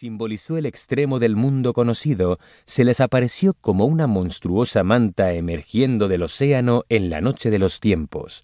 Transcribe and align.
simbolizó 0.00 0.56
el 0.56 0.64
extremo 0.64 1.18
del 1.18 1.36
mundo 1.36 1.74
conocido, 1.74 2.38
se 2.64 2.84
les 2.84 3.02
apareció 3.02 3.52
como 3.52 3.84
una 3.84 4.06
monstruosa 4.06 4.82
manta 4.82 5.34
emergiendo 5.34 6.08
del 6.08 6.22
océano 6.22 6.84
en 6.88 7.10
la 7.10 7.20
noche 7.20 7.50
de 7.50 7.58
los 7.58 7.80
tiempos. 7.80 8.42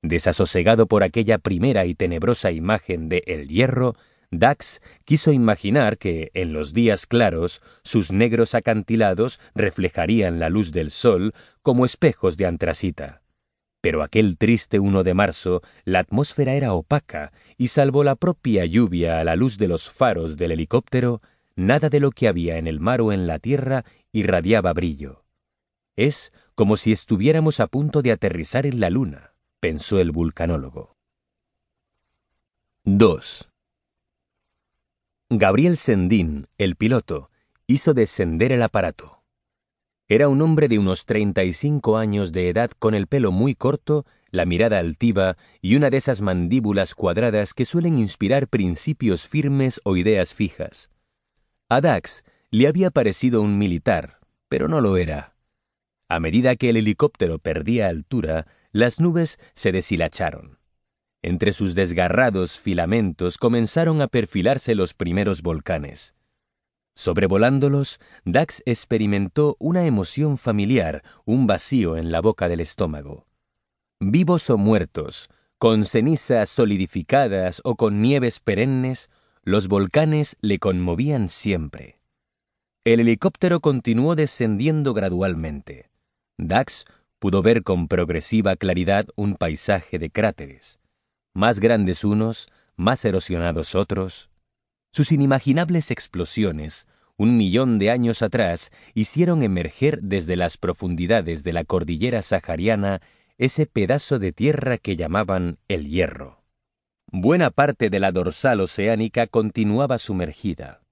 Desasosegado 0.00 0.86
por 0.86 1.02
aquella 1.02 1.38
primera 1.38 1.86
y 1.86 1.96
tenebrosa 1.96 2.52
imagen 2.52 3.08
de 3.08 3.24
El 3.26 3.48
Hierro, 3.48 3.96
Dax 4.30 4.80
quiso 5.04 5.32
imaginar 5.32 5.98
que, 5.98 6.30
en 6.34 6.52
los 6.52 6.72
días 6.72 7.08
claros, 7.08 7.60
sus 7.82 8.12
negros 8.12 8.54
acantilados 8.54 9.40
reflejarían 9.56 10.38
la 10.38 10.50
luz 10.50 10.70
del 10.70 10.92
sol 10.92 11.34
como 11.62 11.84
espejos 11.84 12.36
de 12.36 12.46
antracita. 12.46 13.23
Pero 13.84 14.02
aquel 14.02 14.38
triste 14.38 14.78
1 14.78 15.02
de 15.02 15.12
marzo, 15.12 15.60
la 15.84 15.98
atmósfera 15.98 16.54
era 16.54 16.72
opaca 16.72 17.32
y 17.58 17.68
salvo 17.68 18.02
la 18.02 18.14
propia 18.14 18.64
lluvia 18.64 19.20
a 19.20 19.24
la 19.24 19.36
luz 19.36 19.58
de 19.58 19.68
los 19.68 19.90
faros 19.90 20.38
del 20.38 20.52
helicóptero, 20.52 21.20
nada 21.54 21.90
de 21.90 22.00
lo 22.00 22.10
que 22.10 22.26
había 22.26 22.56
en 22.56 22.66
el 22.66 22.80
mar 22.80 23.02
o 23.02 23.12
en 23.12 23.26
la 23.26 23.38
tierra 23.38 23.84
irradiaba 24.10 24.72
brillo. 24.72 25.26
Es 25.96 26.32
como 26.54 26.78
si 26.78 26.92
estuviéramos 26.92 27.60
a 27.60 27.66
punto 27.66 28.00
de 28.00 28.12
aterrizar 28.12 28.64
en 28.64 28.80
la 28.80 28.88
luna 28.88 29.34
pensó 29.60 30.00
el 30.00 30.12
vulcanólogo. 30.12 30.96
2. 32.84 33.50
Gabriel 35.28 35.76
Sendín, 35.76 36.48
el 36.56 36.76
piloto, 36.76 37.30
hizo 37.66 37.92
descender 37.92 38.50
el 38.50 38.62
aparato. 38.62 39.23
Era 40.06 40.28
un 40.28 40.42
hombre 40.42 40.68
de 40.68 40.78
unos 40.78 41.06
35 41.06 41.96
años 41.96 42.32
de 42.32 42.50
edad 42.50 42.70
con 42.78 42.94
el 42.94 43.06
pelo 43.06 43.32
muy 43.32 43.54
corto, 43.54 44.04
la 44.30 44.44
mirada 44.44 44.78
altiva 44.78 45.38
y 45.62 45.76
una 45.76 45.88
de 45.88 45.96
esas 45.96 46.20
mandíbulas 46.20 46.94
cuadradas 46.94 47.54
que 47.54 47.64
suelen 47.64 47.98
inspirar 47.98 48.48
principios 48.48 49.26
firmes 49.26 49.80
o 49.82 49.96
ideas 49.96 50.34
fijas. 50.34 50.90
A 51.70 51.80
Dax 51.80 52.22
le 52.50 52.68
había 52.68 52.90
parecido 52.90 53.40
un 53.40 53.56
militar, 53.56 54.20
pero 54.48 54.68
no 54.68 54.82
lo 54.82 54.98
era. 54.98 55.36
A 56.08 56.20
medida 56.20 56.54
que 56.56 56.68
el 56.68 56.76
helicóptero 56.76 57.38
perdía 57.38 57.88
altura, 57.88 58.46
las 58.72 59.00
nubes 59.00 59.38
se 59.54 59.72
deshilacharon. 59.72 60.58
Entre 61.22 61.54
sus 61.54 61.74
desgarrados 61.74 62.60
filamentos 62.60 63.38
comenzaron 63.38 64.02
a 64.02 64.08
perfilarse 64.08 64.74
los 64.74 64.92
primeros 64.92 65.40
volcanes. 65.40 66.14
Sobrevolándolos, 66.94 67.98
Dax 68.24 68.62
experimentó 68.66 69.56
una 69.58 69.86
emoción 69.86 70.38
familiar, 70.38 71.02
un 71.24 71.46
vacío 71.46 71.96
en 71.96 72.12
la 72.12 72.20
boca 72.20 72.48
del 72.48 72.60
estómago. 72.60 73.26
Vivos 74.00 74.48
o 74.50 74.58
muertos, 74.58 75.28
con 75.58 75.84
cenizas 75.84 76.50
solidificadas 76.50 77.60
o 77.64 77.76
con 77.76 78.00
nieves 78.00 78.38
perennes, 78.38 79.10
los 79.42 79.68
volcanes 79.68 80.36
le 80.40 80.58
conmovían 80.58 81.28
siempre. 81.28 82.00
El 82.84 83.00
helicóptero 83.00 83.60
continuó 83.60 84.14
descendiendo 84.14 84.94
gradualmente. 84.94 85.90
Dax 86.36 86.84
pudo 87.18 87.42
ver 87.42 87.62
con 87.62 87.88
progresiva 87.88 88.56
claridad 88.56 89.06
un 89.16 89.36
paisaje 89.36 89.98
de 89.98 90.10
cráteres, 90.10 90.78
más 91.32 91.60
grandes 91.60 92.04
unos, 92.04 92.48
más 92.76 93.04
erosionados 93.04 93.74
otros. 93.74 94.28
Sus 94.94 95.10
inimaginables 95.10 95.90
explosiones, 95.90 96.86
un 97.16 97.36
millón 97.36 97.80
de 97.80 97.90
años 97.90 98.22
atrás, 98.22 98.70
hicieron 98.94 99.42
emerger 99.42 100.00
desde 100.02 100.36
las 100.36 100.56
profundidades 100.56 101.42
de 101.42 101.52
la 101.52 101.64
cordillera 101.64 102.22
sahariana 102.22 103.02
ese 103.36 103.66
pedazo 103.66 104.20
de 104.20 104.30
tierra 104.30 104.78
que 104.78 104.94
llamaban 104.94 105.58
el 105.66 105.88
hierro. 105.88 106.44
Buena 107.10 107.50
parte 107.50 107.90
de 107.90 107.98
la 107.98 108.12
dorsal 108.12 108.60
oceánica 108.60 109.26
continuaba 109.26 109.98
sumergida. 109.98 110.82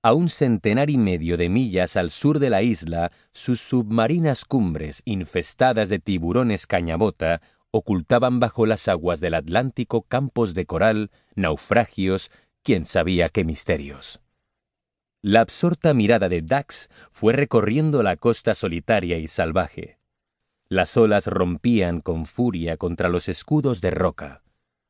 A 0.00 0.14
un 0.14 0.28
centenar 0.28 0.88
y 0.88 0.96
medio 0.96 1.36
de 1.36 1.48
millas 1.48 1.96
al 1.96 2.12
sur 2.12 2.38
de 2.38 2.50
la 2.50 2.62
isla, 2.62 3.10
sus 3.32 3.60
submarinas 3.60 4.44
cumbres, 4.44 5.02
infestadas 5.06 5.88
de 5.88 5.98
tiburones 5.98 6.68
cañabota, 6.68 7.42
ocultaban 7.72 8.38
bajo 8.38 8.66
las 8.66 8.86
aguas 8.86 9.18
del 9.18 9.34
Atlántico 9.34 10.02
campos 10.02 10.54
de 10.54 10.64
coral, 10.64 11.10
naufragios, 11.34 12.30
quién 12.64 12.86
sabía 12.86 13.28
qué 13.28 13.44
misterios. 13.44 14.20
La 15.22 15.40
absorta 15.42 15.94
mirada 15.94 16.28
de 16.28 16.42
Dax 16.42 16.90
fue 17.12 17.32
recorriendo 17.32 18.02
la 18.02 18.16
costa 18.16 18.56
solitaria 18.56 19.18
y 19.18 19.28
salvaje. 19.28 19.98
Las 20.68 20.96
olas 20.96 21.28
rompían 21.28 22.00
con 22.00 22.26
furia 22.26 22.76
contra 22.76 23.08
los 23.08 23.28
escudos 23.28 23.80
de 23.80 23.92
roca. 23.92 24.42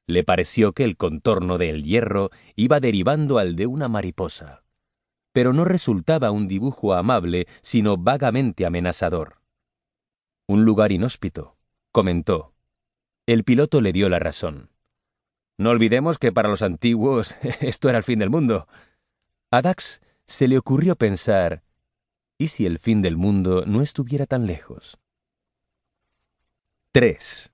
Le 0.06 0.24
pareció 0.24 0.72
que 0.72 0.84
el 0.84 0.96
contorno 0.96 1.58
del 1.58 1.84
hierro 1.84 2.30
iba 2.56 2.80
derivando 2.80 3.36
al 3.36 3.56
de 3.56 3.66
una 3.66 3.88
mariposa 3.88 4.64
pero 5.34 5.52
no 5.52 5.64
resultaba 5.64 6.30
un 6.30 6.46
dibujo 6.46 6.94
amable, 6.94 7.48
sino 7.60 7.96
vagamente 7.96 8.64
amenazador. 8.64 9.40
Un 10.46 10.64
lugar 10.64 10.92
inhóspito, 10.92 11.56
comentó. 11.90 12.54
El 13.26 13.42
piloto 13.42 13.80
le 13.80 13.92
dio 13.92 14.08
la 14.08 14.20
razón. 14.20 14.70
No 15.56 15.70
olvidemos 15.70 16.18
que 16.18 16.32
para 16.32 16.48
los 16.48 16.62
antiguos 16.62 17.36
esto 17.60 17.88
era 17.88 17.98
el 17.98 18.04
fin 18.04 18.18
del 18.18 18.30
mundo. 18.30 18.66
A 19.50 19.62
Dax 19.62 20.00
se 20.26 20.48
le 20.48 20.58
ocurrió 20.58 20.96
pensar, 20.96 21.62
¿y 22.38 22.48
si 22.48 22.66
el 22.66 22.78
fin 22.78 23.02
del 23.02 23.16
mundo 23.16 23.64
no 23.66 23.82
estuviera 23.82 24.26
tan 24.26 24.46
lejos? 24.46 24.98
3. 26.92 27.52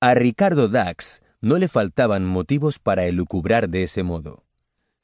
A 0.00 0.14
Ricardo 0.14 0.68
Dax 0.68 1.22
no 1.40 1.58
le 1.58 1.68
faltaban 1.68 2.24
motivos 2.24 2.78
para 2.78 3.06
elucubrar 3.06 3.68
de 3.68 3.82
ese 3.82 4.02
modo. 4.02 4.45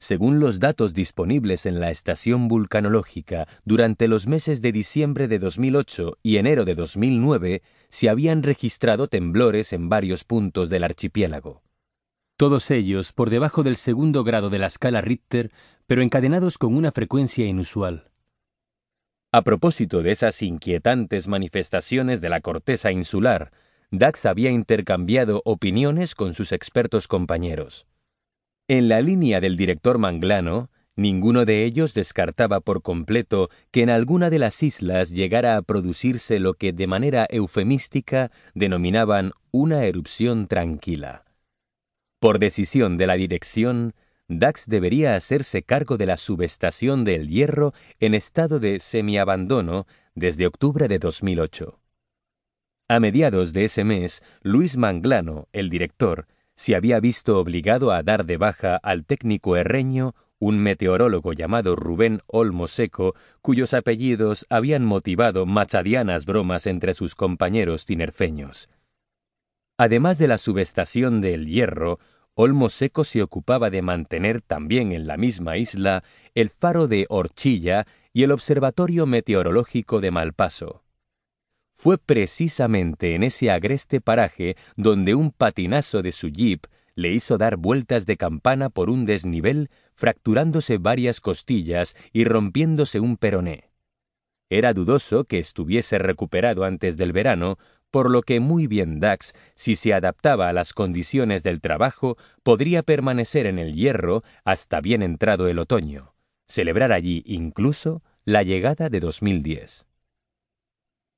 Según 0.03 0.41
los 0.41 0.59
datos 0.59 0.93
disponibles 0.93 1.65
en 1.65 1.79
la 1.79 1.89
estación 1.89 2.49
vulcanológica, 2.49 3.47
durante 3.63 4.09
los 4.09 4.27
meses 4.27 4.61
de 4.61 4.73
diciembre 4.73 5.29
de 5.29 5.39
2008 5.39 6.17
y 6.21 6.35
enero 6.35 6.65
de 6.65 6.75
2009 6.75 7.61
se 7.87 8.09
habían 8.09 8.43
registrado 8.43 9.07
temblores 9.07 9.71
en 9.71 9.87
varios 9.87 10.25
puntos 10.25 10.69
del 10.69 10.83
archipiélago. 10.83 11.63
Todos 12.35 12.69
ellos 12.69 13.13
por 13.13 13.29
debajo 13.29 13.63
del 13.63 13.77
segundo 13.77 14.25
grado 14.25 14.49
de 14.49 14.59
la 14.59 14.67
escala 14.67 14.99
Richter, 14.99 15.51
pero 15.87 16.01
encadenados 16.01 16.57
con 16.57 16.75
una 16.75 16.91
frecuencia 16.91 17.45
inusual. 17.45 18.11
A 19.31 19.41
propósito 19.43 20.03
de 20.03 20.11
esas 20.11 20.41
inquietantes 20.41 21.29
manifestaciones 21.29 22.19
de 22.19 22.27
la 22.27 22.41
corteza 22.41 22.91
insular, 22.91 23.53
Dax 23.89 24.25
había 24.25 24.51
intercambiado 24.51 25.41
opiniones 25.45 26.13
con 26.13 26.33
sus 26.33 26.51
expertos 26.51 27.07
compañeros. 27.07 27.87
En 28.69 28.87
la 28.87 29.01
línea 29.01 29.41
del 29.41 29.57
director 29.57 29.97
Manglano, 29.97 30.69
ninguno 30.95 31.43
de 31.43 31.65
ellos 31.65 31.93
descartaba 31.93 32.61
por 32.61 32.81
completo 32.81 33.49
que 33.71 33.81
en 33.81 33.89
alguna 33.89 34.29
de 34.29 34.39
las 34.39 34.63
islas 34.63 35.09
llegara 35.09 35.57
a 35.57 35.61
producirse 35.63 36.39
lo 36.39 36.53
que 36.53 36.71
de 36.71 36.87
manera 36.87 37.27
eufemística 37.29 38.31
denominaban 38.53 39.33
una 39.51 39.83
erupción 39.83 40.47
tranquila. 40.47 41.25
Por 42.19 42.39
decisión 42.39 42.95
de 42.95 43.07
la 43.07 43.15
dirección, 43.15 43.95
Dax 44.29 44.67
debería 44.67 45.15
hacerse 45.15 45.63
cargo 45.63 45.97
de 45.97 46.05
la 46.05 46.15
subestación 46.15 47.03
del 47.03 47.27
hierro 47.27 47.73
en 47.99 48.13
estado 48.13 48.61
de 48.61 48.79
semiabandono 48.79 49.87
desde 50.15 50.47
octubre 50.47 50.87
de 50.87 50.99
2008. 50.99 51.81
A 52.87 52.99
mediados 53.01 53.51
de 53.51 53.65
ese 53.65 53.83
mes, 53.83 54.23
Luis 54.41 54.77
Manglano, 54.77 55.49
el 55.51 55.69
director, 55.69 56.27
se 56.55 56.75
había 56.75 56.99
visto 56.99 57.39
obligado 57.39 57.91
a 57.91 58.03
dar 58.03 58.25
de 58.25 58.37
baja 58.37 58.77
al 58.77 59.05
técnico 59.05 59.57
herreño, 59.57 60.15
un 60.39 60.59
meteorólogo 60.59 61.33
llamado 61.33 61.75
Rubén 61.75 62.21
Olmo 62.27 62.67
Seco, 62.67 63.15
cuyos 63.41 63.73
apellidos 63.73 64.45
habían 64.49 64.83
motivado 64.85 65.45
machadianas 65.45 66.25
bromas 66.25 66.67
entre 66.67 66.93
sus 66.93 67.15
compañeros 67.15 67.85
tinerfeños. 67.85 68.69
Además 69.77 70.17
de 70.17 70.27
la 70.27 70.37
subestación 70.37 71.21
del 71.21 71.47
Hierro, 71.47 71.99
Olmo 72.35 72.69
Seco 72.69 73.03
se 73.03 73.21
ocupaba 73.21 73.69
de 73.69 73.81
mantener 73.81 74.41
también 74.41 74.91
en 74.91 75.07
la 75.07 75.17
misma 75.17 75.57
isla 75.57 76.03
el 76.33 76.49
faro 76.49 76.87
de 76.87 77.05
Horchilla 77.09 77.85
y 78.11 78.23
el 78.23 78.31
observatorio 78.31 79.05
meteorológico 79.05 80.01
de 80.01 80.11
Malpaso. 80.11 80.82
Fue 81.83 81.97
precisamente 81.97 83.13
en 83.13 83.23
ese 83.23 83.51
agreste 83.51 83.99
paraje 83.99 84.55
donde 84.77 85.15
un 85.15 85.31
patinazo 85.31 86.01
de 86.01 86.13
su 86.13 86.29
jeep 86.29 86.65
le 86.95 87.11
hizo 87.11 87.37
dar 87.37 87.57
vueltas 87.57 88.05
de 88.05 88.15
campana 88.15 88.69
por 88.69 88.89
un 88.89 89.03
desnivel, 89.03 89.69
fracturándose 89.93 90.77
varias 90.77 91.19
costillas 91.19 91.93
y 92.13 92.23
rompiéndose 92.23 93.01
un 93.01 93.17
peroné. 93.17 93.69
Era 94.49 94.71
dudoso 94.71 95.25
que 95.25 95.39
estuviese 95.39 95.97
recuperado 95.97 96.63
antes 96.63 96.95
del 96.95 97.11
verano, 97.11 97.57
por 97.91 98.09
lo 98.09 98.21
que 98.21 98.39
muy 98.39 98.65
bien 98.67 99.01
Dax, 99.01 99.33
si 99.53 99.75
se 99.75 99.93
adaptaba 99.93 100.47
a 100.47 100.53
las 100.53 100.71
condiciones 100.71 101.43
del 101.43 101.59
trabajo, 101.59 102.15
podría 102.43 102.83
permanecer 102.83 103.45
en 103.45 103.59
el 103.59 103.75
hierro 103.75 104.23
hasta 104.45 104.79
bien 104.79 105.03
entrado 105.03 105.49
el 105.49 105.59
otoño, 105.59 106.15
celebrar 106.47 106.93
allí 106.93 107.23
incluso 107.25 108.03
la 108.23 108.41
llegada 108.41 108.87
de 108.87 109.01
2010. 109.01 109.85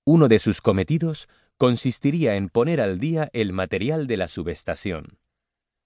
Uno 0.08 0.28
de 0.28 0.38
sus 0.38 0.62
cometidos 0.62 1.28
consistiría 1.58 2.36
en 2.36 2.50
poner 2.50 2.80
al 2.80 3.00
día 3.00 3.32
el 3.34 3.54
material 3.54 4.06
de 4.06 4.18
la 4.18 4.28
subestación. 4.28 5.18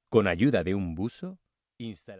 Con 0.09 0.27
ayuda 0.27 0.65
de 0.65 0.75
un 0.75 0.93
buzo, 0.93 1.39
instalar 1.77 2.17